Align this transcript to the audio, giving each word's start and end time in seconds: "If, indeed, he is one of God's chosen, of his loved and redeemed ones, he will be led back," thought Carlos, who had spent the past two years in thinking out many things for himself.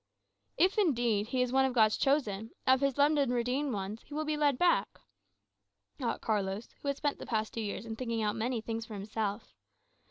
"If, 0.57 0.79
indeed, 0.79 1.27
he 1.27 1.43
is 1.43 1.51
one 1.53 1.63
of 1.63 1.73
God's 1.73 1.95
chosen, 1.95 2.49
of 2.65 2.81
his 2.81 2.97
loved 2.97 3.19
and 3.19 3.31
redeemed 3.31 3.71
ones, 3.71 4.01
he 4.01 4.15
will 4.15 4.25
be 4.25 4.35
led 4.35 4.57
back," 4.57 4.99
thought 5.99 6.21
Carlos, 6.21 6.69
who 6.81 6.87
had 6.87 6.97
spent 6.97 7.19
the 7.19 7.27
past 7.27 7.53
two 7.53 7.61
years 7.61 7.85
in 7.85 7.95
thinking 7.95 8.23
out 8.23 8.35
many 8.35 8.61
things 8.61 8.83
for 8.87 8.95
himself. 8.95 9.53